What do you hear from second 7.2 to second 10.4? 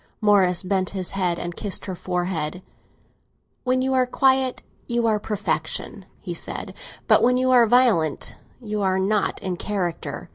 when you are violent, you are not in character."